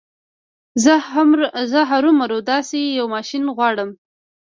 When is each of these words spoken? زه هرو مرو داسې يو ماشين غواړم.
زه 1.71 1.81
هرو 1.89 2.11
مرو 2.19 2.39
داسې 2.51 2.79
يو 2.97 3.05
ماشين 3.15 3.43
غواړم. 3.55 3.89